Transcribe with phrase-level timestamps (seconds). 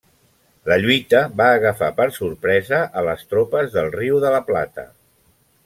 [0.69, 4.91] La lluita va agafar per sorpresa a les tropes del Riu de la Plata.